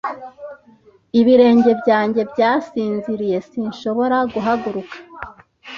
Ibirenge 1.19 1.71
byanjye 1.81 2.21
byasinziriye 2.31 3.37
sinshobora 3.49 4.17
guhaguruka. 4.33 4.95